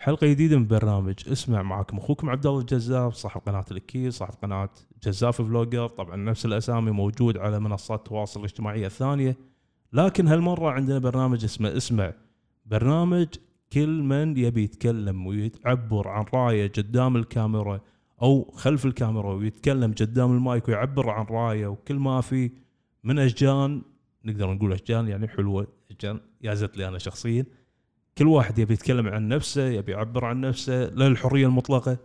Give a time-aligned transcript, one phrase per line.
[0.00, 1.14] حلقة جديدة من برنامج.
[1.32, 4.70] اسمع معكم أخوكم عبد الله الجزاف صاحب قناة الاكيد صاحب قناة
[5.02, 5.88] جزاف فلوجر.
[5.88, 9.36] طبعا نفس الأسامي موجود على منصات التواصل الاجتماعي الثانية.
[9.92, 12.12] لكن هالمرة عندنا برنامج اسمه اسمع.
[12.66, 13.26] برنامج
[13.72, 17.80] كل من يبي يتكلم ويعبر عن رأيه قدام الكاميرا
[18.22, 22.50] أو خلف الكاميرا ويتكلم قدام المايك ويعبر عن رأيه وكل ما في
[23.04, 23.82] من أشجان
[24.24, 27.46] نقدر نقول أشجان يعني حلوة أشجان يازت لي أنا شخصيا.
[28.20, 31.98] كل واحد يبي يتكلم عن نفسه يبي يعبر عن نفسه له الحرية المطلقة.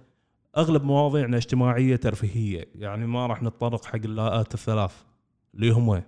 [0.57, 5.03] أغلب مواضيعنا اجتماعية ترفيهية يعني ما راح نتطرق حق اللاءات الثلاث.
[5.55, 6.03] اللي هم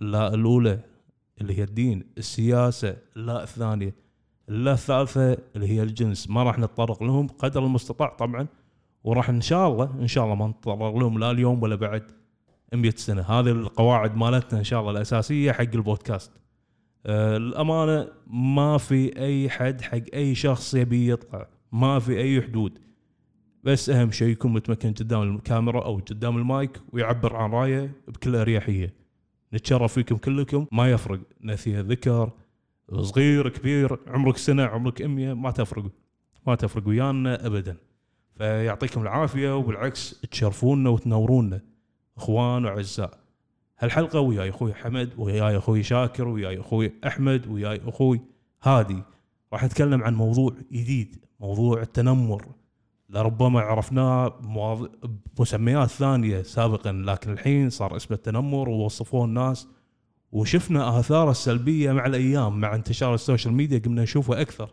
[0.00, 0.78] اللاء الأولى
[1.40, 3.94] اللي هي الدين السياسة اللاء الثانية.
[4.48, 8.46] اللاء الثالثة اللي هي الجنس ما راح نتطرق لهم قدر المستطاع طبعا.
[9.04, 12.02] وراح إن شاء الله إن شاء الله ما نتطرق لهم لا اليوم ولا بعد
[12.72, 13.22] 100 سنة.
[13.22, 16.41] هذه القواعد مالتنا إن شاء الله الأساسية حق البودكاست.
[17.06, 21.48] الأمانة ما في أي حد حق أي شخص يبي يطلع.
[21.72, 22.78] ما في أي حدود.
[23.64, 28.94] بس أهم شيء يكون متمكن قدام الكاميرا أو قدام المايك ويعبر عن رأيه بكل أريحية.
[29.54, 30.66] نتشرف فيكم كلكم.
[30.72, 31.20] ما يفرق.
[31.44, 32.30] نثيه ذكر
[32.92, 35.84] صغير كبير عمرك سنة عمرك 100 ما تفرق.
[36.46, 37.76] ما تفرق ويانا ابدا.
[38.38, 41.60] فيعطيكم العافية وبالعكس تشرفونا وتنورونا.
[42.16, 43.21] إخوان وأعزاء.
[43.82, 48.20] هالحلقة وياي أخوي حمد وياي أخوي شاكر وياي أخوي أحمد وياي أخوي
[48.62, 49.02] هادي.
[49.52, 52.46] راح نتكلم عن موضوع جديد موضوع التنمر.
[53.08, 54.28] لربما عرفناه
[55.36, 59.68] بمسميات ثانية سابقا لكن الحين صار اسمه التنمر ووصفوه الناس.
[60.32, 64.70] وشفنا آثاره السلبية مع الأيام مع انتشار ال social media قمنا نشوفه أكثر.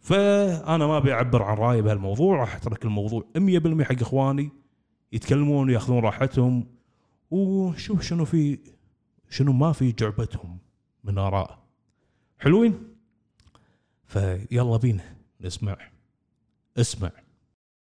[0.00, 4.50] فأنا ما أبي أعبر عن رأيي بهالموضوع راح أترك الموضوع 100% حق إخواني.
[5.12, 6.75] يتكلمون وياخذون راحتهم.
[7.30, 8.58] وشوف شنو في
[9.30, 10.58] شنو ما في جعبتهم
[11.04, 11.58] من آراء.
[12.38, 12.78] حلوين؟
[14.04, 15.04] فيلا بينا
[15.40, 15.76] نسمع.
[16.78, 17.10] اسمع.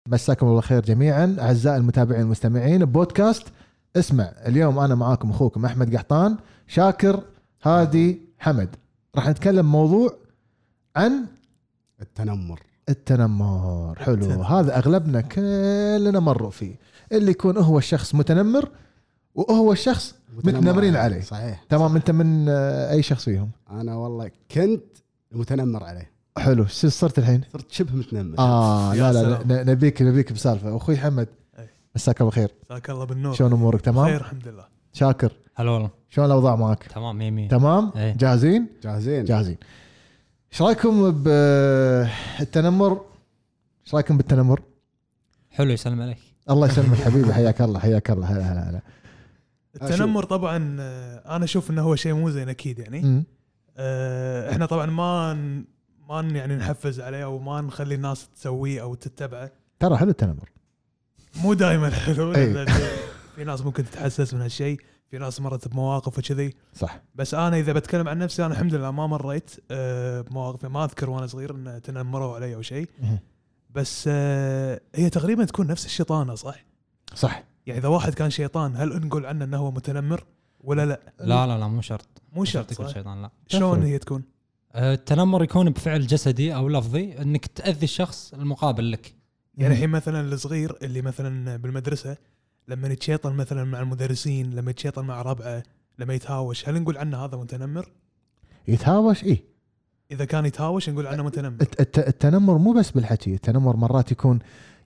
[0.07, 1.37] مساكم الله خير جميعا.
[1.39, 3.47] أعزائي المتابعين المستمعين بودكاست
[3.95, 4.23] اسمع.
[4.23, 6.37] اليوم أنا معاكم أخوكم أحمد قحطان
[6.67, 7.23] شاكر
[7.63, 8.75] هادي حمد.
[9.15, 10.17] راح نتكلم موضوع
[10.95, 11.25] عن
[12.01, 12.59] التنمر.
[12.89, 13.99] التنمر.
[13.99, 14.15] حلو.
[14.15, 14.43] التنمر.
[14.43, 16.75] هذا أغلبنا كلنا مروا فيه.
[17.11, 18.69] اللي يكون هو الشخص متنمر
[19.35, 21.21] وهو الشخص متنمرين عليه.
[21.21, 21.63] صحيح.
[21.69, 24.83] تمام انت من آه، أي شخص فيهم؟ أنا والله كنت
[25.31, 26.11] متنمر عليه.
[26.37, 26.65] حلو.
[26.65, 28.39] شو صرت الحين؟ صرت شبه متنمر.
[28.39, 30.77] آه لا لا نبيك نبيك بسالفة.
[30.77, 31.27] أخوي حمد.
[31.95, 33.33] مساك الله خير مساك الله بالنور.
[33.33, 34.65] شلون أمورك؟ تمام؟ خير الحمد لله.
[34.93, 35.31] شاكر.
[35.55, 35.89] هلا والله.
[36.09, 38.17] شلون الأوضاع معك؟ تمام 100 100 تمام؟ إيه.
[38.17, 39.25] جاهزين؟ جاهزين.
[39.25, 39.57] جاهزين.
[40.53, 43.01] إيش رأيكم بالتنمر
[43.85, 44.61] إيش رأيكم بالتنمر؟
[45.51, 46.17] حلو يسلم عليك.
[46.49, 47.33] الله يسلمك حبيبي.
[47.33, 48.27] حياك الله حياك الله.
[48.27, 48.81] هلا هلا هلا.
[49.75, 53.23] التنمر طبعا آه، أنا أشوف إنه هو شيء مو زين أكيد يعني.
[53.77, 55.65] آه، إحنا طبعا ما ن-
[56.09, 59.51] ما ن- يعني نحفز عليه أو ما نخلي الناس تسويه أو تتبعه.
[59.79, 60.49] ترى حلو التنمر.
[61.35, 62.33] مو دائما حلو
[63.35, 64.79] في ناس ممكن تتحسس من هالشيء
[65.11, 66.53] في ناس مرت بمواقف وكذي.
[66.73, 67.01] صح.
[67.15, 71.09] بس أنا إذا بتكلم عن نفسي أنا الحمد لله ما مريت آه، بمواقف ما أذكر
[71.09, 72.89] وأنا صغير إن تنمروا علي أو شيء.
[73.69, 76.65] بس آه، هي تقريبا تكون نفس الشيطانة صح؟
[77.15, 77.43] صح.
[77.67, 80.23] يعني إذا واحد كان شيطان هل نقول عنه إنه هو متنمر
[80.61, 83.83] ولا لا؟ لا لا لا مو شرط مو شرط تكون صح؟ شيطان لا شلون.
[83.83, 84.23] هي تكون؟
[84.73, 89.15] أه، التنمر يكون بفعل جسدي أو لفظي إنك تأذي الشخص المقابل لك
[89.57, 92.17] يعني الحين مثلا الصغير اللي مثلا بالمدرسة
[92.67, 95.63] لما يتشيطن مثلا مع المدرسين لما يتشيطن مع ربعه
[95.99, 97.91] لما يتهاوش هل نقول عنه هذا متنمر؟
[98.67, 99.43] يتهاوش إيه
[100.11, 104.39] إذا كان يتهاوش نقول عنه متنمر الت- الت- التنمر مو بس بالحكي التنمر مرات يكون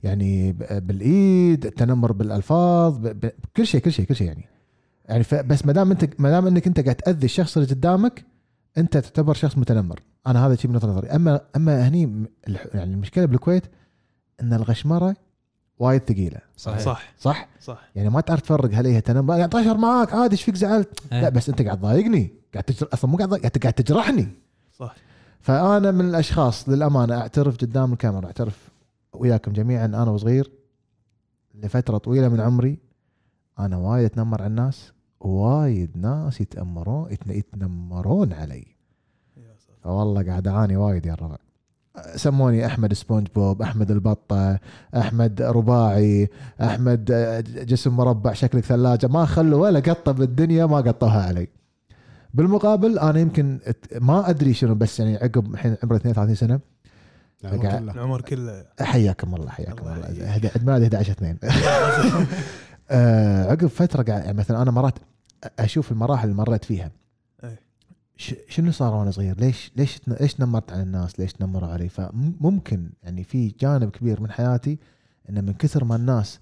[0.04, 4.46] يعني بالإيد التنمر بالألفاظ بكل شيء كل شيء كل شيء يعني.
[5.06, 8.26] يعني بس ما دام انت ما دام أنك أنت قاعد تأذي الشخص اللي قدامك
[8.78, 10.00] أنت تعتبر شخص متنمر.
[10.28, 11.08] أنا هذا شيء من وجهة نظري.
[11.08, 12.26] اما أما هني
[12.74, 13.64] يعني المشكلة بالكويت
[14.42, 15.16] إن الغشمرة
[15.80, 16.40] وايد ثقيلة.
[16.58, 16.80] صحيح.
[16.80, 17.14] صح.
[17.20, 17.90] صح؟ صح.
[17.96, 19.38] يعني ما تعرف تفرق هل هي تنمر.
[19.38, 21.22] يعني طاشر معاك عادي إيش فيك زعلت؟ إيه.
[21.22, 22.88] لا بس أنت قاعد تضايقني قاعد تجر...
[22.94, 24.28] أصلا مو قاعد قاعد تجرحني.
[24.74, 24.96] صح.
[25.40, 28.73] فأنا من الأشخاص للأمانة أعترف قدام الكاميرا أعترف
[29.16, 30.52] وياكم جميعا أنا وصغير
[31.56, 32.78] لفترة طويلة من عمري
[33.60, 38.66] أنا وايد أتنمر على الناس وايد ناس يتنمرون يتن- يتنمرون علي.
[39.84, 41.38] فوالله قاعد أعاني وايد يا الربع
[42.16, 44.60] سموني أحمد سبونج بوب أحمد البطة
[44.96, 46.30] أحمد رباعي
[46.62, 49.08] أحمد آه، جسم مربع شكلك ثلاجة.
[49.08, 51.48] ما خلوا ولا قطة بالدنيا ما قطوها علي.
[52.34, 53.60] بالمقابل أنا يمكن
[54.02, 56.60] ما أدري شنو بس يعني عقب الحين عمري 32 سنة
[57.46, 57.92] العمر قاعد- كله.
[57.94, 58.66] العمر كله.
[58.82, 61.38] حياكم الله حياكم الله عيد ميلادي 11 2
[62.92, 64.94] آه، عقب فترة قاعد يعني مثلا أنا مرات
[65.60, 66.92] أشوف المراحل اللي مريت فيها.
[68.18, 72.90] ش- شنو صار وأنا صغير؟ ليش ليش ليش نمرت على الناس؟ ليش نمروا علي؟ فممكن
[73.04, 74.80] يعني في جانب كبير من حياتي
[75.30, 76.40] ان من كثر ما الناس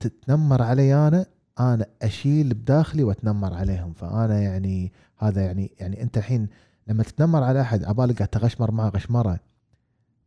[0.00, 1.26] تتنمر علي أنا
[1.60, 3.92] أنا أشيل بداخلي وأتنمر عليهم.
[3.92, 6.48] فأنا يعني هذا يعني يعني أنت الحين
[6.88, 9.38] لما تتنمر على أحد عبالك قاعد تغشمر معه غشمرة.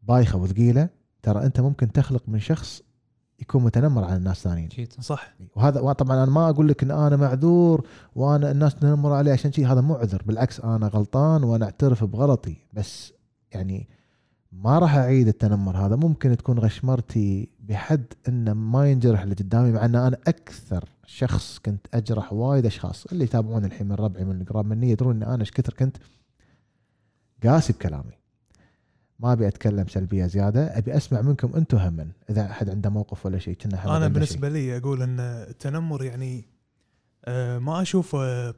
[0.10, 0.90] بايخة وثقيلة
[1.24, 2.82] ترى أنت ممكن تخلق من شخص
[3.40, 4.68] يكون متنمر على الناس ثانيين.
[4.68, 4.94] أكيد.
[5.00, 5.34] صح.
[5.56, 9.68] وهذا طبعا أنا ما أقول لك إن أنا معذور وأنا الناس تنمر علي عشان شيء
[9.68, 12.56] هذا مو عذر بالعكس أنا غلطان وأنا أعترف بغلطي.
[12.74, 13.14] بس
[13.52, 13.88] يعني
[14.52, 15.96] ما راح أعيد التنمر هذا.
[15.96, 21.88] ممكن تكون غشمرتي بحد إنه ما ينجرح اللي قدامي مع إن أنا أكثر شخص كنت
[21.94, 23.06] أجرح وايد أشخاص.
[23.06, 25.98] اللي يتابعون الحين من ربعي من القراب مني يدرون إن أنا إيش كثر كنت
[27.44, 28.19] قاسي بكلامي.
[29.19, 33.39] ما أبي أتكلم سلبية زيادة أبي أسمع منكم أنتم هم إذا أحد عنده موقف ولا
[33.39, 36.48] شيء كنا أنا بالنسبة لي أقول إن التنمر يعني
[37.25, 38.54] آه، ما اشوفه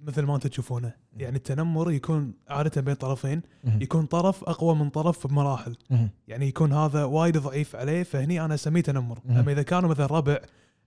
[0.00, 3.42] مثل ما أنتم تشوفونه يعني التنمر يكون عادة بين طرفين.
[3.64, 5.76] يكون طرف أقوى من طرف بمراحل.
[6.28, 9.18] يعني يكون هذا وايد ضعيف عليه فهني أنا أسميه تنمر.
[9.30, 10.38] أما إذا كانوا مثلا ربع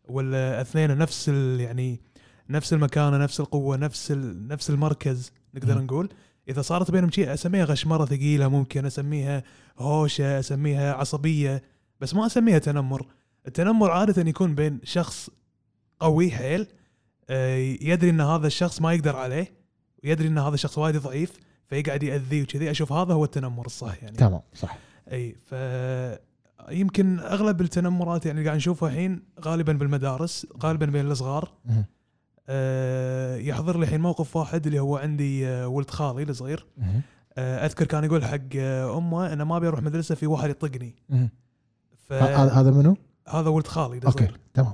[0.10, 1.28] ولا اثنين نفس
[1.58, 2.02] يعني
[2.50, 4.12] نفس المكانه نفس القوة نفس
[4.48, 5.82] نفس المركز نقدر.
[5.82, 6.10] نقول
[6.50, 9.44] إذا صارت بينهم شيء أسميها غشمرة ثقيلة ممكن أسميها
[9.78, 11.64] هوشة أسميها عصبية
[12.02, 13.06] بس ما أسميها تنمر.
[13.48, 15.30] التنمر عادة يكون بين شخص
[16.00, 16.68] قوي حيل
[17.30, 19.54] آه، يدري إن هذا الشخص ما يقدر عليه
[20.04, 21.32] ويدري إن هذا الشخص وايد ضعيف
[21.68, 22.72] فيقعد يأذيه وكذي.
[22.72, 24.18] أشوف هذا هو التنمر الصح يعني.
[24.18, 24.78] تمام صح.
[25.12, 25.54] أي ف
[26.72, 31.52] يمكن أغلب التنمرات يعني قاعد نشوفها الحين غالبا بالمدارس غالبا بين الصغار
[33.38, 36.66] يحضر لي الحين موقف واحد اللي هو عندي آه، ولد خالي الصغير.
[37.38, 40.96] أه أذكر كان يقول حق آه، أمه أنا ما أبي أروح مدرسة في واحد يطقني.
[42.12, 42.98] ه- هذا منو؟
[43.34, 44.74] ولد خالي أوكي تمام.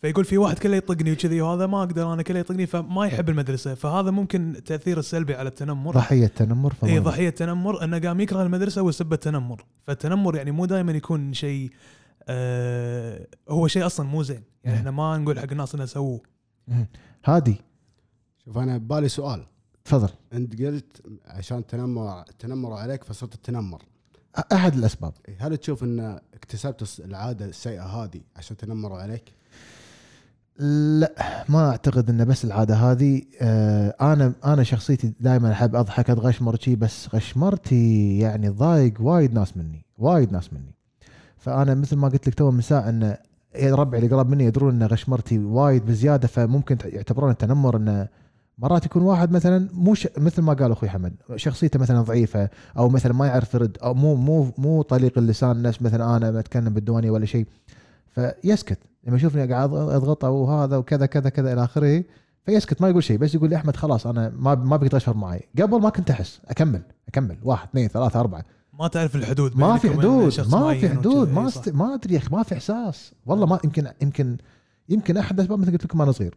[0.00, 3.74] فيقول في واحد كله يطقني وكذي وهذا ما أقدر أنا كله يطقني فما يحب المدرسة.
[3.74, 5.94] فهذا ممكن تأثير السلبي على التنمر.
[5.94, 9.64] ضحية تنمر اي ضحية تنمر أنه قام يكره المدرسة وسب التنمر.
[9.82, 11.70] فالتنمر يعني مو دائما يكون شيء
[12.28, 14.42] آه هو شيء أصلا مو زين.
[14.64, 14.78] يعني.
[14.78, 16.20] إحنا ما نقول حق الناس إنه سووه.
[17.24, 17.56] هادي.
[18.44, 19.46] شوف أنا ببالي سؤال.
[19.84, 20.08] تفضل.
[20.32, 23.82] أنت قلت عشان تنمر تنمروا عليك فصرت تنمر.
[24.38, 25.12] أ- أحد الأسباب.
[25.38, 29.32] هل تشوف إن اكتسبت العادة السيئة هذه عشان تنمروا عليك؟
[30.58, 36.56] لا ما أعتقد انه بس العادة هذه آه أنا أنا شخصيتي دائما أحب أضحك اتغشمر
[36.60, 40.74] شي بس غشمرتي يعني ضايق وايد ناس مني وايد ناس مني.
[41.36, 43.18] فأنا مثل ما قلت لك تو من ساعة انه
[43.62, 48.08] ربعي اللي قراب مني يدرون إن غشمرتي وايد بزيادة فممكن يعتبرون التنمر إنه
[48.58, 50.08] مرات يكون واحد مثلا مو ش...
[50.18, 52.48] مثل ما قال أخوي حمد شخصيته مثلا ضعيفة
[52.78, 56.74] أو مثلا ما يعرف يرد أو مو مو مو طليق اللسان نفس مثلا أنا بتكلم
[56.74, 57.46] بالديوانية ولا شيء
[58.14, 58.78] فيسكت.
[59.06, 62.04] لما يشوفني قاعد أضغطه وهذا وكذا كذا كذا إلى آخره
[62.46, 65.48] فيسكت ما يقول شيء بس يقول لي أحمد خلاص أنا ما ما بقيت معي.
[65.62, 68.44] قبل ما كنت أحس أكمل أكمل واحد اثنين ثلاثة أربعة.
[68.78, 71.28] ما تعرف الحدود ما في حدود ما في حدود.
[71.30, 71.58] ما إي صح.
[71.60, 71.68] است...
[71.68, 74.36] ما أدري يا أخي ما في إحساس والله ما يمكن يمكن
[74.88, 76.34] يمكن أحد الاسباب مثل قلت لكم أنا صغير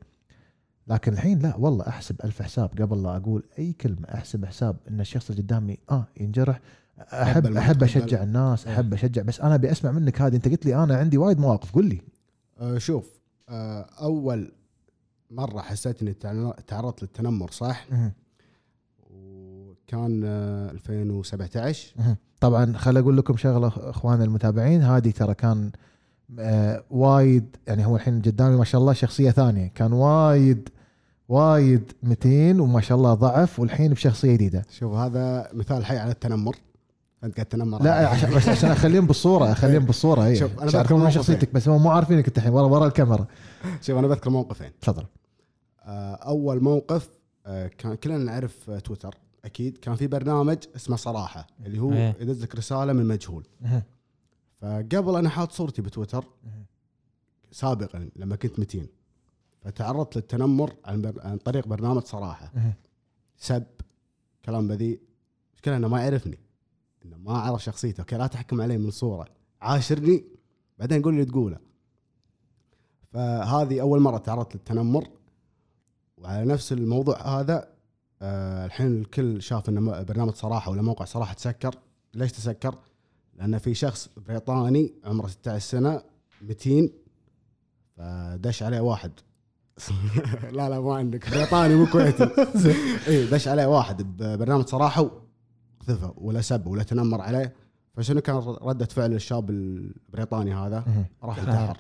[0.88, 5.00] لكن الحين لا والله أحسب ألف حساب قبل لا أقول أي كلمة أحسب حساب إن
[5.00, 6.60] الشخص اللي قدامي آه ينجرح
[7.00, 7.84] أحب أحب.
[7.84, 11.18] أشجع الناس أحب أشجع بس أنا أبي أسمع منك هذه أنت قلت لي أنا عندي
[11.18, 12.02] وايد مواقف قول لي
[12.60, 13.06] أه شوف
[13.50, 14.52] أه أول
[15.32, 16.14] مرة حسيت إني
[16.68, 17.86] تعرضت للتنمر صح؟
[19.88, 21.94] وكان أه 2017
[22.40, 25.72] طبعا خل أقول لكم شغلة اخواننا المتابعين هادي ترى كان
[26.40, 29.68] آه وايد يعني هو الحين قدامي ما شاء الله شخصية ثانية.
[29.68, 30.70] كان وايد
[31.30, 34.66] وايد متين وما شاء الله ضعف والحين بشخصية جديدة.
[34.70, 36.56] شوف هذا مثال حي على التنمر.
[37.24, 38.08] أنت قاعد تنمر لا.
[38.08, 41.12] عشان بس عشان أخليهم بالصورة أخليهم بالصورة اي شوف، عشان بذكر موقفين.
[41.12, 43.28] شخصيتك بس هم مو عارفينك أنت الحين ورا ورا الكاميرا.
[43.82, 44.72] شوف أنا بذكر موقفين.
[44.82, 45.04] تفضل.
[45.84, 47.10] أه أول موقف
[47.78, 49.16] كان كلنا نعرف تويتر.
[49.48, 52.16] أكيد كان في برنامج اسمه صراحة اللي هو إيه.
[52.20, 53.48] يدز لك رسالة من مجهول.
[54.62, 56.26] فقبل أنا حاط صورتي بتويتر
[57.52, 58.88] سابقا لما كنت متين
[59.62, 61.22] فتعرضت للتنمر عن, بر...
[61.22, 62.52] عن طريق برنامج صراحة.
[63.38, 63.66] سب
[64.46, 65.00] كلام بذيء
[65.52, 66.40] المشكلة إنه ما يعرفني
[67.06, 69.28] إنه ما أعرف شخصيته okay لا تحكم عليه من الصورة
[69.62, 70.24] عاشرني
[70.80, 71.58] بعدين قول اللي تقوله.
[73.14, 75.08] فهذه أول مرة تعرضت للتنمر.
[76.18, 77.77] وعلى نفس الموضوع هذا
[78.22, 81.76] آه الحين الكل شاف ان برنامج صراحة ولا موقع صراحة تسكر.
[82.14, 82.76] ليش تسكر؟
[83.36, 86.02] لأن في شخص بريطاني عمره 16 سنة
[86.42, 86.90] متين
[87.98, 89.12] فدش عليه واحد.
[90.58, 91.30] لا لا ما عندك.
[91.32, 92.30] بريطاني مو كويتي.
[93.08, 97.54] اي دش عليه واحد ببرنامج صراحة وقذفه ولا سب ولا تنمر عليه.
[97.94, 100.84] فشنو كان ردة فعل الشاب البريطاني هذا؟
[101.24, 101.78] راح انتحر.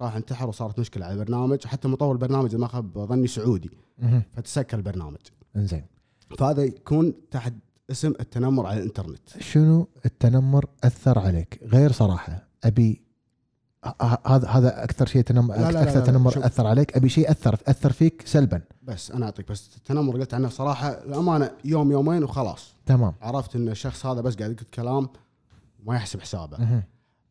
[0.00, 1.66] راح انتحر وصارت مشكلة على البرنامج.
[1.66, 3.70] حتى مطور البرنامج ما خاب ظني سعودي.
[4.32, 5.20] فتسكر البرنامج.
[5.56, 5.84] إنزين.
[6.38, 7.52] فهذا يكون تحت
[7.90, 9.28] اسم التنمر على الإنترنت.
[9.40, 12.48] شنو التنمر أثر عليك؟ غير صراحة.
[12.64, 13.02] أبي
[14.26, 16.44] هذا هذا أكثر شيء تنمر لا، لا، لا، أكثر لا، تنمر شوف.
[16.44, 16.96] أثر عليك.
[16.96, 18.60] أبي شيء أثر أثر فيك سلبا.
[18.82, 22.74] بس أنا أعطيك بس التنمر قلت عنه صراحة الامانه يوم يومين وخلاص.
[22.86, 23.12] تمام.
[23.22, 25.08] عرفت إن الشخص هذا بس قاعد يقول كلام
[25.86, 26.56] ما يحسب حسابه.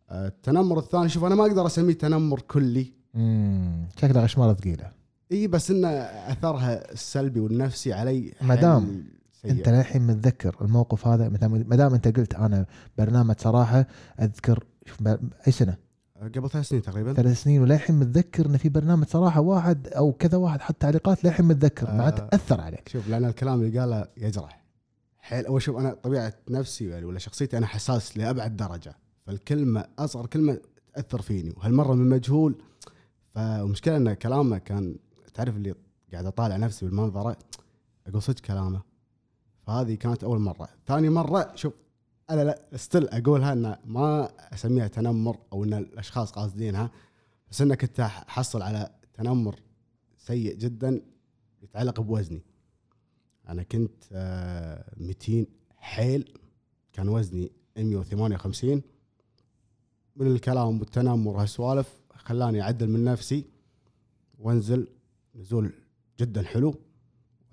[0.09, 2.93] آه، التنمر الثاني شوف أنا ما أقدر أسميه تنمر كلي.
[3.13, 3.87] مم.
[3.97, 4.91] شكله غشمرة ثقيلة.
[5.31, 9.03] إي بس انه أثرها السلبي والنفسي علي ما دام حيل
[9.41, 9.51] سيء.
[9.51, 12.65] أنت للحين متذكر الموقف هذا؟ ما دام أنت قلت أنا
[12.97, 13.87] برنامج صراحة
[14.21, 15.07] أذكر شوف
[15.47, 15.77] أي سنة؟
[16.21, 17.13] قبل ثلاث سنين تقريبا.
[17.13, 21.45] ثلاث سنين وللحين متذكر إن في برنامج صراحة واحد أو كذا واحد حط تعليقات للحين
[21.45, 22.29] متذكر معناته آه.
[22.33, 22.89] اثر عليك.
[22.89, 24.63] شوف لأن الكلام اللي قاله يجرح.
[25.19, 28.95] حيل أول شوف أنا طبيعة نفسي يعني ولا شخصيتي أنا حساس لأبعد درجة.
[29.25, 30.57] فالكلمة أصغر كلمة
[30.93, 32.61] تأثر فيني وهالمرة من مجهول.
[33.35, 34.95] فالمشكلة إن كلامه كان
[35.29, 35.75] تعرف اللي
[36.11, 37.37] قاعد أطالع نفسي بالمنظرة؟
[38.07, 38.81] أقول صدق كلامه.
[39.67, 40.69] فهذه كانت أول مرة.
[40.87, 41.73] ثاني مرة شوف
[42.29, 46.91] أنا لا ستيل أقولها ان ما أسميها تنمر أو إن الأشخاص قاصدينها
[47.51, 49.55] بس انك كنت أحصل على تنمر
[50.17, 51.01] سيء جدا
[51.61, 52.41] يتعلق بوزني.
[53.49, 55.45] أنا كنت آه، 200
[55.77, 56.33] حيل
[56.93, 58.81] كان وزني 158
[60.15, 63.45] من الكلام والتنمر وهالسوالف خلاني أعدل من نفسي
[64.39, 64.87] وأنزل
[65.39, 65.73] نزول
[66.19, 66.75] جدا حلو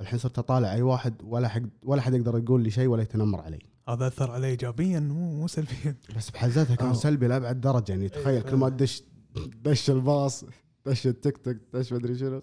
[0.01, 3.41] الحين صرت أطالع أي واحد ولا حد ولا حد يقدر يقول لي شيء ولا يتنمر
[3.41, 3.59] علي.
[3.89, 5.97] هذا أثر علي ايجابيا مو مو سلبيا.
[6.17, 6.97] بس بحد ذاتها كان أوه.
[6.97, 9.03] سلبي لأبعد درجة يعني تخيل كل ما تدش
[9.63, 10.45] دش الباص
[10.87, 12.43] دش التيك توك دش مدري شنو.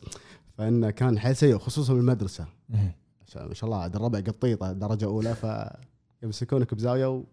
[0.57, 2.45] فإنه كان حيل سيء خصوصا بالمدرسة.
[2.69, 5.45] ما شاء الله عاد الربع قطيطة درجة أولى ف
[6.23, 7.23] يمسكونك بزاوية و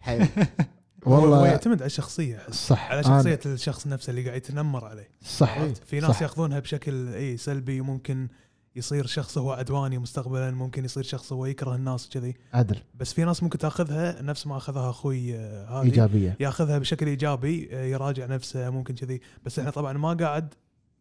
[0.00, 0.28] حيل.
[1.06, 2.38] والله- هو يعتمد على الشخصية.
[2.50, 5.08] صح على أنا- شخصية الشخص نفسه اللي قاعد يتنمر عليه.
[5.22, 5.58] صح.
[5.86, 6.22] في ناس صح.
[6.22, 8.28] ياخذونها بشكل إي سلبي وممكن
[8.76, 12.76] يصير شخص هو عدواني مستقبلا ممكن يصير شخص هو يكره الناس كذي عدل.
[12.94, 15.84] بس في ناس ممكن تاخذها نفس ما أخذها أخوي آه، هذه.
[15.84, 16.36] إيجابية.
[16.40, 19.20] ياخذها بشكل إيجابي آه، يراجع نفسه ممكن كذي.
[19.44, 20.54] بس إحنا طبعا ما قاعد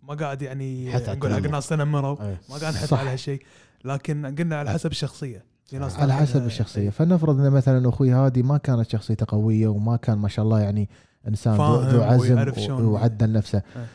[0.03, 1.38] ما قاعد يعني نقول حق.
[1.38, 2.15] الناس تنمروا.
[2.50, 2.93] ما قاعد نحث.
[2.93, 3.41] على هالشيء.
[3.86, 5.46] لكن قلنا على حسب الشخصية.
[5.72, 6.90] في ناس على حسب تاخذها- الشخصية.
[6.90, 10.90] فلنفرض إن مثلا أخوي هادي ما كانت شخصيته قوية وما كان ما شاء الله يعني
[11.28, 12.38] إنسان ذو عزم
[12.86, 13.62] وعدل نفسه.
[13.75, 13.86] إيه.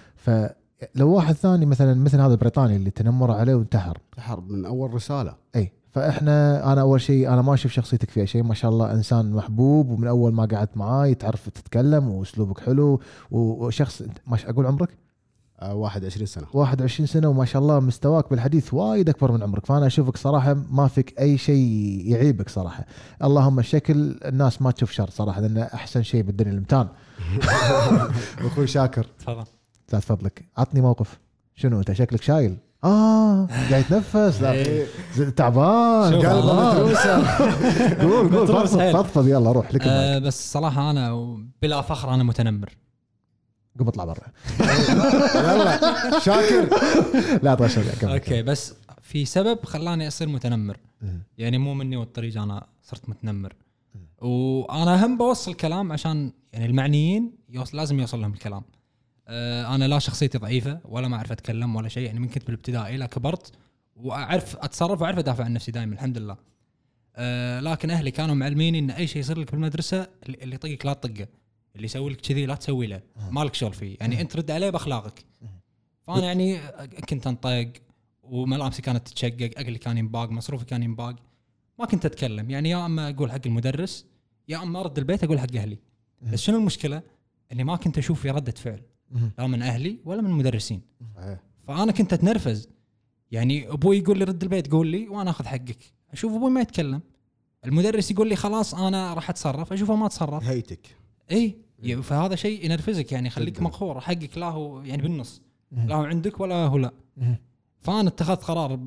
[0.94, 3.98] فلو واحد ثاني مثلا مثل هذا البريطاني اللي تنمر عليه وانتحر.
[4.18, 5.34] حرب من أول رسالة.
[5.56, 5.72] إي.
[5.90, 8.42] فإحنا أنا أول شيء أنا ما أشوف شخصيتك فيها شيء.
[8.42, 13.66] ما شاء الله إنسان محبوب ومن أول ما قعدت معاي تعرف تتكلم وأسلوبك حلو و-
[13.66, 14.88] وشخص ما أقول عمرك؟
[15.62, 16.46] 21 سنة.
[16.52, 19.66] 21 سنة وما شاء الله مستواك بالحديث وايد أكبر من عمرك.
[19.66, 22.86] فأنا أشوفك صراحة ما فيك أي شيء يعيبك صراحة.
[23.24, 26.88] اللهم الشكل الناس ما تشوف شر صراحة لأنه أحسن شيء بالدنيا الامتان
[28.46, 29.06] أخوي شاكر.
[29.18, 29.44] تفضل.
[29.92, 31.18] لا فضلك عطني موقف.
[31.54, 32.56] شنو أنت؟ شكلك شايل.
[32.84, 34.42] آه قاعد يتنفس.
[34.42, 34.86] إيه.
[35.36, 36.12] تعبان.
[36.12, 36.74] شوف، قلبه آه.
[36.74, 37.26] متروسة.
[38.02, 38.92] قول قول.
[38.92, 39.74] فضفض يلا روح.
[39.74, 39.82] لك.
[39.84, 42.76] آه بس صراحة أنا بلا فخر أنا متنمر.
[43.78, 44.26] قوم اطلع برا.
[45.34, 46.68] يلا شاكر.
[47.42, 48.10] لا طيب كمل.
[48.12, 50.76] أوكي بس في سبب خلاني أصير متنمر.
[51.38, 53.54] يعني مو مني والطريق أنا صرت متنمر.
[54.18, 58.62] وأنا هم بوصل كلام عشان يعني المعنيين يوصل لازم يوصل لهم الكلام.
[59.28, 62.06] آه، أنا لا شخصيتي ضعيفة ولا ما أعرف أتكلم ولا شيء.
[62.06, 63.52] يعني من كنت بالابتدائي لا كبرت
[63.96, 66.36] وأعرف أتصرف وأعرف أدافع عن نفسي دائما الحمد لله.
[67.16, 71.26] آه، لكن أهلي كانوا معلميني إن أي شيء يصير لك بالمدرسة اللي يطقك لا تطقه.
[71.76, 73.02] اللي يسوي لك كذي لا تسوي له.
[73.30, 73.96] مالك شغل فيه.
[74.00, 75.24] يعني انت رد عليه بأخلاقك.
[76.06, 76.58] فأنا يعني
[77.08, 77.72] كنت أنطق
[78.22, 81.16] وملابسي كانت تتشقق أكلي كان ينباق مصروفي كان ينباق.
[81.78, 82.50] ما كنت أتكلم.
[82.50, 84.06] يعني يا أما أقول حق المدرس
[84.48, 85.78] يا أما أرد البيت أقول حق أهلي.
[86.22, 87.02] بس شنو المشكلة؟
[87.52, 88.82] إني ما كنت أشوف في ردة فعل.
[89.38, 90.80] لا من أهلي ولا من المدرسين.
[91.66, 92.68] فأنا كنت أتنرفز.
[93.30, 95.78] يعني أبوي يقول لي رد البيت قول لي وأنا آخذ حقك.
[96.12, 97.00] أشوف أبوي ما يتكلم.
[97.64, 100.44] المدرس يقول لي خلاص أنا راح أتصرف أشوفه ما تصرف.
[100.44, 100.96] هيتك.
[101.30, 101.56] إي.
[101.82, 103.62] ي- فهذا شيء ينرفزك يعني يخليك.
[103.62, 105.42] مقهور حقك لا هو يعني بالنص.
[105.72, 106.92] لا هو عندك ولا هو لا.
[107.80, 108.80] فأنا اتخذت قرار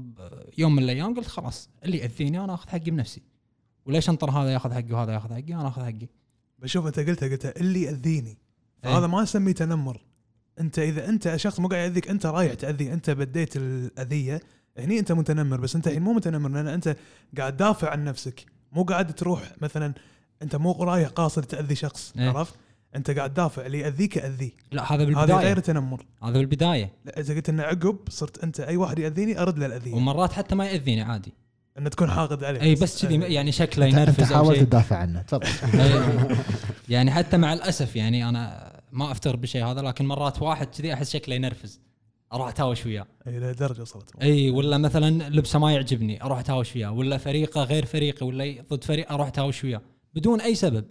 [0.57, 3.21] يوم من الأيام قلت خلاص اللي يأذيني أنا آخذ حقي بنفسي.
[3.85, 6.07] وليش أنطر هذا ياخذ حقي وهذا ياخذ حقي؟ أنا آخذ حقي.
[6.59, 8.29] بشوف أنت قلتها قلتها اللي يأذيني.
[8.29, 8.35] إيه.
[8.93, 10.01] فهذا ما نسميه تنمر.
[10.59, 14.41] أنت إذا أنت شخص مو قاعد يأذيك أنت رايح تأذي أنت بديت الأذية.
[14.77, 16.95] هني أنت متنمر بس أنت الحين مو متنمر لأن أنت
[17.37, 18.45] قاعد تدافع عن نفسك.
[18.71, 19.93] مو قاعد تروح مثلا
[20.41, 22.29] أنت مو رايح قاصد تأذي شخص إيه.
[22.29, 22.55] عرفت؟
[22.95, 25.37] انت قاعد تدافع اللي ياذيك اذيه لا هذا هذا بالبداية.
[25.37, 26.05] غير تنمر.
[26.23, 26.93] هذا بالبداية.
[27.05, 29.93] لا إذا قلت انه عقب صرت أنت أي واحد يأذيني أرد له الأذية.
[29.93, 31.33] ومرات حتى ما يأذيني عادي.
[31.77, 32.61] إن تكون حاقد عليه.
[32.61, 35.21] أي بس كذي يعني شكله انت ينرفز أو حاولت تدافع عنه.
[35.21, 35.47] تفضل.
[35.81, 36.37] إيه.
[36.89, 41.13] يعني حتى مع الأسف يعني أنا ما افتخر بالشيء هذا لكن مرات واحد كذي أحس
[41.13, 41.81] شكله ينرفز.
[42.33, 43.05] أروح أتهاوش وياه.
[43.27, 46.91] اي لدرجه وصلت أي ولا مثلا لبسه ما يعجبني أروح أتهاوش وياه.
[46.91, 49.81] ولا فريقه غير فريقي ولا ضد فريق أروح أتهاوش وياه.
[50.15, 50.85] بدون أي سبب.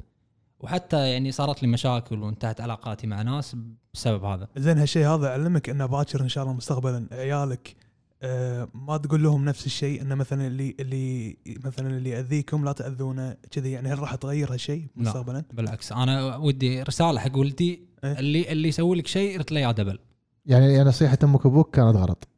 [0.60, 3.56] وحتى يعني صارت لي مشاكل وانتهت علاقاتي مع ناس
[3.94, 4.48] بسبب هذا.
[4.56, 7.76] زين هالشيء هذا علمك إنه باكر إن شاء الله مستقبلا عيالك
[8.22, 13.36] آه ما تقول لهم نفس الشيء إنه مثلا اللي اللي مثلا اللي يأذيكم لا تأذونه
[13.50, 15.02] كذي يعني هل راح تغير هالشيء لا.
[15.02, 15.92] مستقبلا؟ بالعكس.
[15.92, 18.18] أنا ودي رسالة حق ولدي إيه.
[18.18, 19.98] اللي اللي يسوي لك شيء ارد له اياه double.
[20.46, 22.28] يعني يعني نصيحة أمك وأبوك كانت غلط.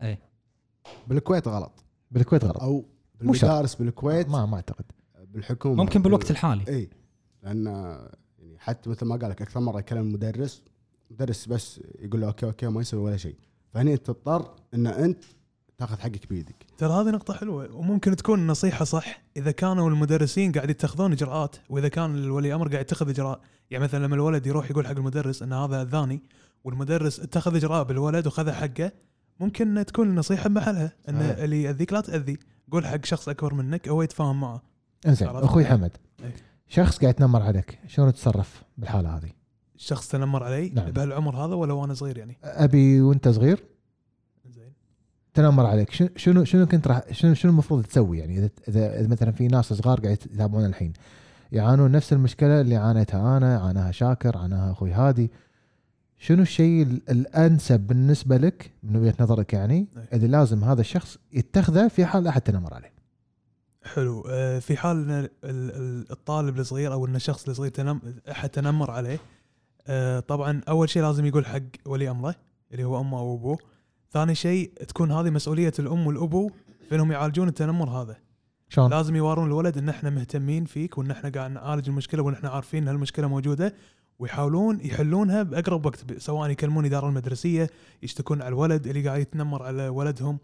[1.07, 1.85] بالكويت غلط.
[2.11, 2.59] بالكويت غلط.
[2.59, 2.85] أو.
[3.21, 4.29] بالمدارس بالكويت.
[4.29, 4.85] ما ما أعتقد.
[5.29, 5.75] بالحكومة.
[5.75, 6.65] ممكن بالوقت الحالي.
[6.69, 6.91] اي
[7.43, 7.67] لأن
[8.39, 10.63] يعني حتى مثل ما قال لك أكثر مرة يكلم المدرس
[11.11, 13.37] مدرس بس يقول له okay okay ما يسوي ولا شيء.
[13.75, 15.25] فهني انت تضطر إن أنت
[15.79, 16.67] تاخذ حقك بيدك.
[16.79, 17.77] ترى هذه نقطة حلوة.
[17.77, 19.23] وممكن تكون نصيحة صح.
[19.37, 24.07] إذا كانوا المدرسين قاعد يتخذون إجراءات وإذا كان الولي أمر قاعد يتخذ إجراء يعني مثلا
[24.07, 26.23] لما الولد يروح يقول حق المدرس أن هذا أذاني
[26.65, 28.93] والمدرس اتخذ إجراء بالولد وخذ حقه
[29.41, 30.93] ممكن تكون النصيحة بمحلها.
[31.09, 31.39] أن صحيح.
[31.39, 32.39] اللي يأذيك لا تأذي.
[32.73, 34.63] قول حق شخص أكبر منك هو يتفاهم معه.
[35.07, 35.29] إنزين.
[35.29, 35.97] أخوي حمد.
[36.23, 36.50] إيه.
[36.71, 39.31] شخص قاعد يتنمر عليك شلون تتصرف بالحالة هذه؟
[39.77, 40.91] الشخص تنمر علي؟ نعم.
[40.91, 43.65] بهالعمر هذا ولا وأنا صغير يعني؟ أبي وأنت صغير؟
[44.51, 44.73] زين.
[45.35, 45.91] تنمر عليك.
[46.17, 50.01] شنو- شنو كنت راح شنو شنو المفروض تسوي يعني؟ اذا اذا مثلا في ناس صغار
[50.01, 50.93] قاعد يتابعون الحين
[51.53, 55.31] يعانون نفس المشكلة اللي عانيتها أنا عاناها شاكر عاناها أخوي هادي.
[56.19, 60.03] شنو الشيء ال- الأنسب بالنسبة لك من وجهة نظرك يعني؟ أي.
[60.17, 62.93] اللي لازم هذا الشخص يتخذه في حال أحد تنمر عليه.
[63.85, 64.25] حلو.
[64.29, 68.91] آه، في حال إن ال- ال- الطالب الصغير أو إن الشخص الصغير تنم أحد تنمر
[68.91, 69.19] عليه
[69.87, 72.35] آه، طبعا أول شيء لازم يقول حق ولي أمره
[72.73, 73.59] اللي هو أمه أو أبوه.
[74.13, 76.51] ثاني شيء تكون هذه مسؤولية الأم والأبو
[76.89, 78.17] في إنهم يعالجون التنمر هذا.
[78.69, 82.49] شلون؟ لازم يوارون الولد إن إحنا مهتمين فيك وإن إحنا قاعد نعالج المشكلة وإن إحنا
[82.49, 83.75] عارفين إن هالمشكلة موجودة
[84.19, 87.71] ويحاولون يحلونها بأقرب وقت سواء يكلمون الاداره المدرسية
[88.03, 90.39] يشتكون على الولد اللي قاعد يتنمر على ولدهم.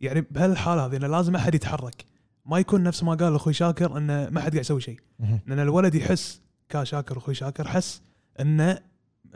[0.00, 2.04] يعني بهالحالة هذه لازم أحد يتحرك.
[2.46, 5.00] ما يكون نفس ما قال أخوي شاكر إنه ما حد قاعد يسوي شيء.
[5.46, 8.02] لأن الولد يحس كشاكر أخوي شاكر حس
[8.40, 8.78] انه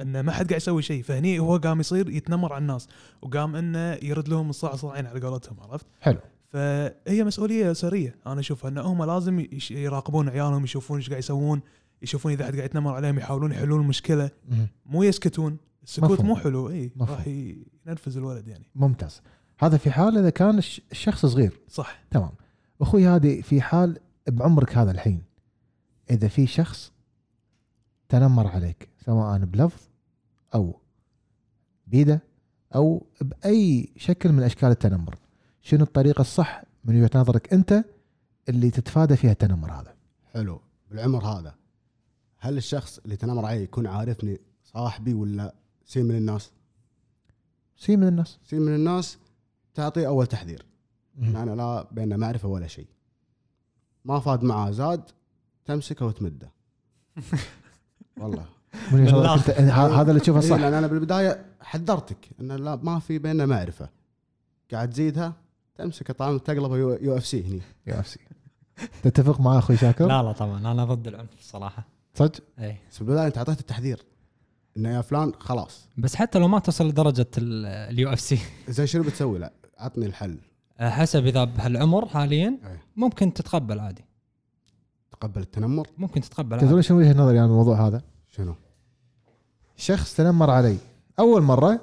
[0.00, 2.88] إنه ما حد قاعد يسوي شيء فهني هو قام يصير يتنمر على الناس
[3.23, 6.19] وقام إنه يرد لهم الصاع صاعين على قولتهم عرفت؟ حلو.
[6.49, 11.60] فهي مسؤولية اسريه أنا أشوفها إن هم لازم يراقبون عيالهم يشوفون إيش قاعد يسوون
[12.02, 14.30] يشوفون إذا حد قاعد يتنمر عليهم يحاولون يحلون المشكلة.
[14.86, 16.26] مو يسكتون السكوت مفهوم.
[16.26, 16.92] مو حلو إي.
[17.00, 17.26] راح
[17.86, 19.23] ينرفز الولد يعني ممتاز
[19.58, 22.30] هذا في حال إذا كان الش- الشخص صغير صح تمام
[22.80, 25.23] أخوي هادي في حال بعمرك هذا الحين
[26.10, 26.93] إذا في شخص
[28.08, 29.80] تنمر عليك سواء بلفظ
[30.54, 30.80] أو
[31.86, 32.23] بيدة
[32.75, 35.19] أو بأي شكل من أشكال التنمر
[35.60, 37.84] شنو الطريقة الصح من وجهة نظرك أنت
[38.49, 39.95] اللي تتفادى فيها التنمر هذا؟
[40.34, 40.60] حلو
[40.91, 41.54] بالعمر هذا
[42.39, 46.50] هل الشخص اللي تنمر علي يكون عارفني صاحبي ولا سي من الناس؟
[47.76, 48.39] سي من الناس.
[48.45, 49.19] سي من الناس
[49.75, 50.67] تعطيه أول تحذير.
[51.22, 52.86] أنا لا بيننا معرفه ولا شيء.
[54.04, 55.02] ما فاد معاه زاد
[55.64, 56.50] تمسكه وتمده.
[58.20, 58.46] والله.
[58.92, 60.56] من وجهة نظرك أنت- ه- هذا اللي تشوفه إيه، صح.
[60.56, 63.88] لأن أنا بالبداية حذرتك إن لا ما في بيننا معرفه
[64.72, 65.32] قاعد تزيدها
[65.78, 67.60] تمسكه طعم تقلبه U, UFC هني.
[67.86, 68.20] يا نفسي
[69.02, 70.58] تتفق مع أخوي شاكر؟ لا لا طبعا.
[70.58, 74.04] أنا ضد العنف الصراحه صدق؟ اي بس بالبداية أنت أعطيته التحذير.
[74.76, 75.88] إنه يا فلان خلاص.
[75.98, 78.38] بس حتى لو ما توصل لدرجة ال UFC.
[78.68, 80.38] زين شنو بتسوي؟ لا عطني الحل.
[80.80, 82.82] حسب إذا بهالعمر حاليا إيه.
[82.97, 84.04] ممكن تتقبل عادي.
[85.12, 86.82] تقبل التنمر؟ ممكن تتقبل تدرون.
[86.82, 88.54] شنو وجهة نظري عن الموضوع هذا؟ شنو؟
[89.76, 90.78] شخص تنمر علي.
[91.19, 91.80] أول مرة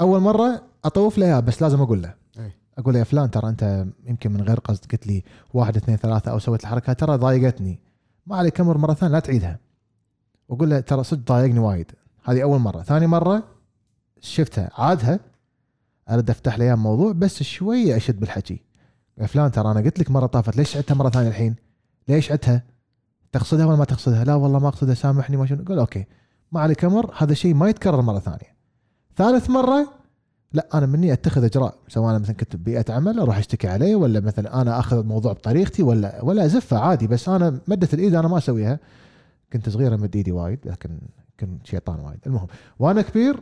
[0.00, 2.14] أول مرة أطوف له بس لازم أقول له.
[2.38, 2.56] إيه.
[2.78, 5.24] أقول له يا فلان ترى أنت يمكن من غير قصد قلت لي
[5.54, 7.80] واحد اثنين ثلاثة أو سويت الحركة ترى ضايقتني.
[8.26, 9.58] ما عليك أمر مرة ثانية لا تعيدها.
[10.48, 11.92] وأقول له ترى صدق ضايقني وايد.
[12.24, 12.82] هذه أول مرة.
[12.82, 13.42] ثاني مرة
[14.20, 15.20] شفتها عادها.
[16.10, 18.62] ارد أفتح إياه موضوع بس شوية أشد بالحكي
[19.18, 21.56] يا فلان ترى أنا قلت لك مرة طافت ليش عدتها مرة ثانية الحين؟
[22.08, 22.62] ليش عدتها؟
[23.32, 26.06] تقصدها ولا ما تقصدها؟ لا والله ما أقصدها سامحني ما شنو قول okay
[26.52, 28.54] ما عليك أمر هذا الشيء ما يتكرر مرة ثانية.
[29.16, 29.88] ثالث مرة
[30.52, 34.20] لا أنا مني أتخذ إجراء سواء أنا مثلا كنت ببيئة عمل أروح أشتكي عليه ولا
[34.20, 38.38] مثلا أنا أخذ الموضوع بطريقتي ولا ولا أزفه عادي بس أنا مدة الإيد أنا ما
[38.38, 38.78] أسويها.
[39.52, 40.98] كنت صغير امد إيدي وايد لكن
[41.40, 42.46] كنت شيطان وايد المهم
[42.78, 43.40] وأنا كبير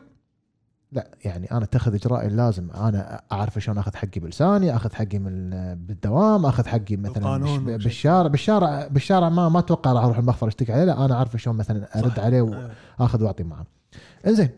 [0.92, 5.50] لا يعني أنا أتخذ اجراء اللازم أنا أعرف شلون أخذ حقي بلساني أخذ حقي من
[5.74, 7.56] بالدوام أخذ حقي مثلا.
[7.76, 11.56] بالشارع بالشارع بالشارع ما ما أتوقع راح أروح المخفر اشتكي عليه لا أنا عارف شلون
[11.56, 12.18] مثلا أرد صح.
[12.24, 12.42] عليه.
[13.00, 13.66] واخذ وأعطي معه
[14.26, 14.48] إنزين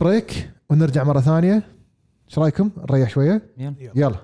[0.00, 1.62] break ونرجع مرة ثانية
[2.28, 3.74] إيش رأيكم نريح شوية يلا.
[3.80, 3.92] يلا.
[3.94, 4.16] يلا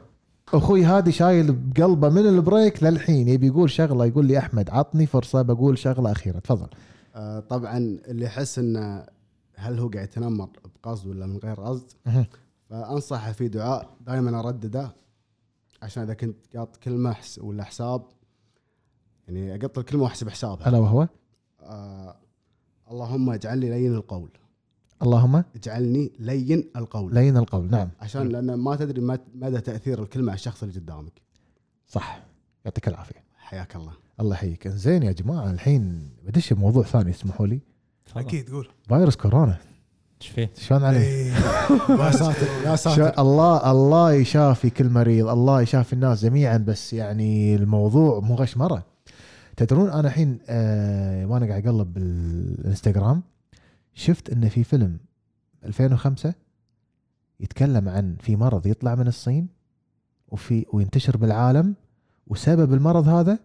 [0.54, 5.06] أخوي هادي شايل بقلبه من ال break للحين يبي يقول شغلة يقول لي أحمد عطني
[5.06, 6.68] فرصة بقول شغلة أخيرة تفضل
[7.14, 9.04] آه طبعا اللي يحس إنه
[9.56, 11.92] هل هو قاعد يتنمر بقصد ولا من غير قصد.
[12.70, 14.94] فأنصحه في دعاء دائما أردده
[15.82, 18.02] عشان إذا كنت قاط كلمة حس- ولا حساب
[19.28, 20.68] يعني أقط الكلمة وأحسب حسابها.
[20.68, 21.08] ألا وهو؟
[21.60, 22.16] آه
[22.90, 24.30] اللهم اجعلني لين القول.
[25.02, 27.14] اللهم؟ اجعلني لين القول.
[27.14, 27.88] لين القول نعم.
[28.00, 31.22] عشان لأن ما تدري مد- مدى تأثير الكلمة على الشخص اللي قدامك.
[31.88, 32.22] صح.
[32.64, 33.24] يعطيك العافية.
[33.36, 33.92] حياك الله.
[34.20, 34.68] الله يحييك.
[34.68, 37.60] زين يا جماعة الحين بدش بموضوع ثاني اسمحوا لي.
[38.16, 38.68] أكيد قول.
[38.88, 39.58] فيروس كورونا.
[40.22, 41.34] إيش فيه؟ شلون عليه؟
[41.88, 47.54] يا ساتر يا ساتر الله الله يشافي كل مريض الله يشافي الناس جميعا بس يعني
[47.56, 48.86] الموضوع مو غشمرة.
[49.56, 53.22] تدرون أنا الحين آه وأنا قاعد أقلب بالإنستغرام
[53.94, 54.98] شفت انه في فيلم
[55.64, 56.34] 2005
[57.40, 59.48] يتكلم عن في مرض يطلع من الصين
[60.28, 61.74] وفي وينتشر بالعالم
[62.26, 63.38] وسبب المرض هذا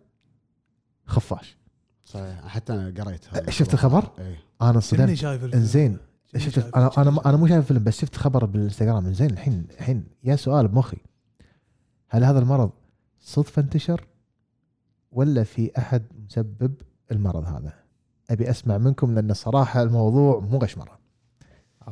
[1.05, 1.57] خفاش.
[2.05, 4.48] صحيح حتى أنا قريت شفت الخبر؟ إيه.
[4.61, 5.97] أنا انصدمت شايف الفيلم؟ إنزين.
[6.37, 9.05] شفت شايف؟ أنا أنا أنا مو شايف الفيلم بس شفت خبر بالإنستغرام.
[9.05, 10.97] إنزين الحين الحين يا سؤال بمخي.
[12.09, 12.71] هل هذا المرض
[13.19, 14.07] صدفة انتشر
[15.11, 16.73] ولا في أحد مسبب
[17.11, 17.73] المرض هذا؟
[18.29, 20.99] أبي أسمع منكم لأن الصراحه الموضوع مو غشمرة.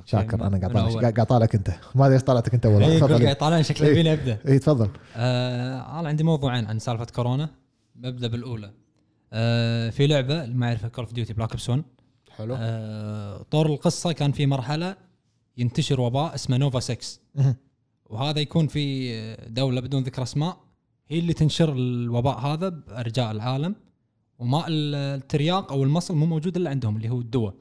[0.05, 0.57] شاكر أنا
[1.01, 1.69] قاعد طالعك أنت.
[1.95, 3.93] ما أدري إيش طلعتك أنت اول اي قاعد طالعين شكله إيه.
[3.93, 4.89] يبيني ابدا اي تفضل.
[5.15, 7.49] آه أنا عندي موضوعين عن سالفة كورونا.
[7.95, 8.71] ببدا بالأولى.
[9.33, 11.83] آه في لعبة اللي ما يعرفها Call of Duty Black Ops 1
[12.37, 12.55] حلو.
[12.59, 14.95] آه طور القصة كان في مرحلة
[15.57, 17.55] ينتشر وباء اسمه Nova 6 مهم.
[18.05, 20.57] وهذا يكون في دولة بدون ذكر أسماء.
[21.07, 23.75] هي اللي تنشر الوباء هذا بأرجاء العالم.
[24.39, 27.53] وماء الترياق أو المصل مو موجود إلا عندهم اللي هو الدواء.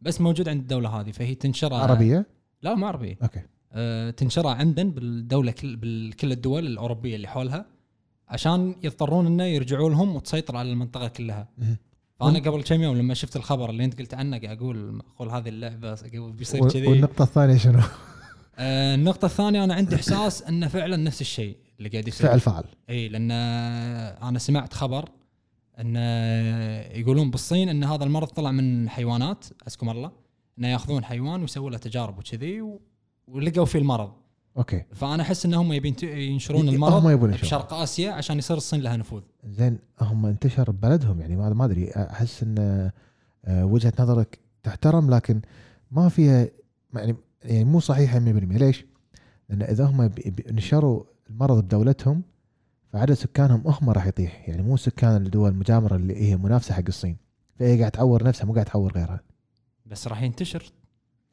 [0.00, 1.10] بس موجود عند الدولة هذه.
[1.10, 2.26] فهي تنشرها عربية؟
[2.62, 3.18] لا مو عربية.
[3.22, 3.40] أوكي.
[3.72, 7.66] آه، تنشرها عندن بالدولة كل بكل الدول الأوروبية اللي حولها
[8.28, 11.48] عشان يضطرون إنه يرجعوا لهم وتسيطر على المنطقة كلها.
[12.22, 15.48] فانا قبل كم يوم لما شفت الخبر اللي أنت قلت عنه قاعد أقول معقول هذه
[15.48, 16.86] اللعبة بيصير كذي.
[16.86, 17.78] والنقطة الثانية شنو؟
[18.58, 22.26] آه النقطة الثانية أنا عندي إحساس إنه فعلا نفس الشيء اللي قاعد يصير.
[22.26, 22.64] فعل فعل.
[22.90, 25.08] إي لأن أنا سمعت خبر
[25.80, 25.96] إن
[27.00, 30.10] يقولون بالصين إن هذا المرض طلع من حيوانات عزكم الله
[30.58, 32.80] إنه يأخذون حيوان ويسوون له تجارب وكذي و-
[33.28, 34.12] ولقوا فيه المرض.
[34.56, 34.84] أوكي.
[34.92, 37.48] فأنا أحس انهم يبين ينشرون المرض هم يبون ينشرون.
[37.48, 39.22] بشرق آسيا عشان يصير الصين لها نفوذ.
[39.44, 42.90] زين هم انتشر ببلدهم يعني ما أدري أحس إن
[43.44, 45.40] آه، وجهة نظرك تحترم لكن
[45.90, 46.48] ما فيها
[46.94, 48.22] يعني يعني مو صحيحة 100%
[48.58, 48.84] ليش؟
[49.48, 50.10] لأن إذا هم
[50.50, 52.22] نشروا المرض بدولتهم
[52.92, 54.48] فعدد سكانهم هم راح يطيح.
[54.48, 57.16] يعني مو سكان الدول المجاوره اللي هي منافسة حق الصين.
[57.58, 59.20] فهي قاعد تعور نفسها مو قاعد تعور غيرها.
[59.86, 60.72] بس راح ينتشر.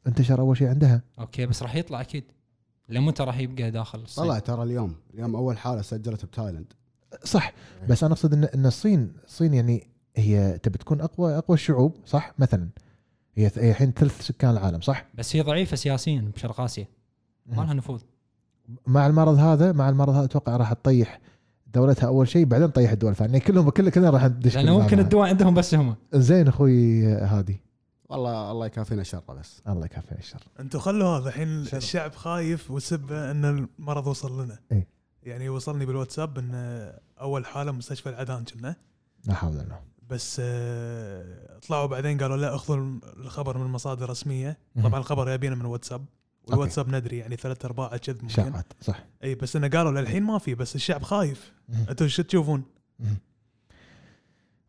[0.06, 1.02] انتشر أول شيء عندها.
[1.18, 2.24] okay بس راح يطلع أكيد.
[2.90, 4.94] لمتى راح يبقى داخل الصين؟ طلع ترى اليوم.
[5.14, 6.72] اليوم أول حالة سجلت بتايلاند
[7.24, 7.52] صح
[7.88, 12.34] بس أنا أقصد ان إن الصين الصين يعني هي تبي تكون اقوى أقوى الشعوب صح؟
[12.38, 12.68] مثلا.
[13.34, 16.86] هي الحين ثلث سكان العالم صح؟ بس هي ضعيفة سياسيا بشرق آسيا.
[17.46, 18.00] ما لها نفوذ.
[18.86, 21.20] مع المرض هذا مع المرض هذا أتوقع راح تطيح
[21.74, 23.38] دولتها أول شيء بعدين تطيح الدول الثانية.
[23.38, 24.98] كلهم كل كلنا راح ندش لأنه ممكن.
[24.98, 25.96] الدواء عندهم بس هم.
[26.14, 27.60] زين أخوي هادي.
[28.10, 29.62] والله الله يكافينا شره بس.
[29.68, 30.42] الله يكفي الشر.
[30.60, 34.58] أنتم خلوا هذا الحين؟ الشعب خايف وسبه إن المرض وصل لنا.
[34.72, 34.86] إيه.
[35.22, 36.54] يعني وصلني بالواتساب إن
[37.20, 38.76] أول حالة مستشفى العدان كنا.
[39.24, 39.82] لا حول ولا قوة.
[40.08, 44.58] بس آه، طلعوا بعدين قالوا لا اخذوا الخبر من مصادر رسمية.
[44.82, 46.04] طبعا الخبر يبينا من واتساب
[46.46, 48.34] والواتساب ندري يعني ثلاث ارباع كذب ممكن.
[48.34, 49.04] شائعات صح.
[49.24, 51.52] إي بس إنه قالوا للحين ما في بس الشعب خايف.
[51.88, 52.62] أنتم شو تشوفون؟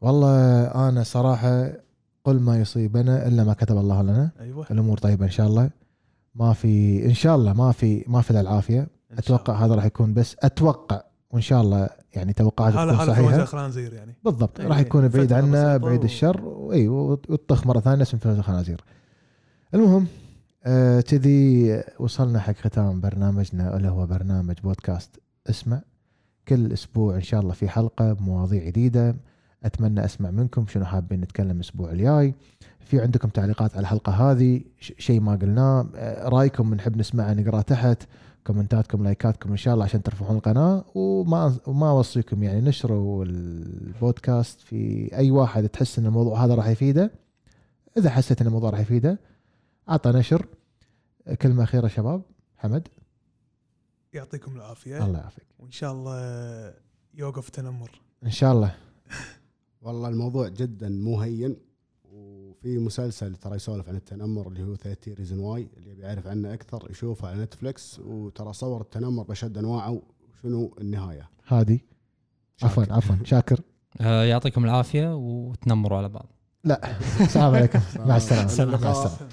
[0.02, 1.74] والله أنا صراحة
[2.24, 4.32] قل ما يصيبنا إلا ما كتب الله لنا.
[4.40, 4.66] أيوه.
[4.72, 5.70] الأمور طيبة إن شاء الله.
[6.36, 8.88] ما في إن شاء الله ما في ما في العافية.
[9.12, 9.66] أتوقع الله.
[9.66, 11.02] هذا راح يكون بس أتوقع.
[11.32, 13.46] وإن شاء الله يعني توقعات تكون صحيحة.
[13.46, 14.16] خنازير يعني.
[14.26, 14.60] بالضبط.
[14.60, 16.42] إيه، راح يكون بعيد عنا بعيد و- الشر.
[16.46, 18.82] واي وتطخ مرة ثانية اسم فلوس الخنازير
[19.74, 20.08] المهم
[20.64, 25.20] آه، كذي وصلنا حق ختام برنامجنا اللي هو برنامج بودكاست.
[25.50, 25.82] اسمع
[26.48, 29.16] كل أسبوع إن شاء الله في حلقة بمواضيع جديدة.
[29.64, 32.36] أتمنى أسمع منكم شنو حابين نتكلم الأسبوع الجاي.
[32.80, 35.88] في عندكم تعليقات على الحلقة هذه؟ شيء ما قلناه
[36.24, 38.04] رأيكم بنحب نسمعه نقراه تحت.
[38.48, 40.86] كومنتاتكم لايكاتكم إن شاء الله عشان ترفعون القناة.
[40.96, 47.12] وما وما أوصيكم يعني نشروا البودكاست في أي واحد تحس إن الموضوع هذا راح يفيده.
[47.98, 49.20] إذا حسيت إن الموضوع راح يفيده
[49.90, 50.46] أعطى نشر.
[51.42, 52.22] كلمة اخيره شباب.
[52.58, 52.88] حمد.
[54.14, 55.06] يعطيكم العافية.
[55.06, 55.46] الله يعافيك.
[55.60, 56.74] وإن شاء الله
[57.14, 58.02] يوقف تنمر.
[58.24, 58.76] إن شاء الله.
[59.82, 61.58] والله الموضوع جدا مو هين
[62.14, 66.54] وفي مسلسل ترى يسولف عن التنمر اللي هو 13 Reasons Why اللي يبي يعرف عنه
[66.54, 71.86] أكثر يشوفه على نتفلكس وترى صور التنمر بشتى أنواعه وشنو النهاية؟ هادي
[72.64, 72.84] عفوا.
[72.90, 73.16] عفوا.
[73.32, 73.62] شاكر.
[74.02, 76.30] آه يعطيكم العافية وتنمروا على بعض.
[76.64, 76.82] لا.
[77.22, 77.80] السلام عليكم.
[78.00, 78.78] مع السلامة.
[78.78, 78.92] مع.
[78.92, 79.30] السلامة.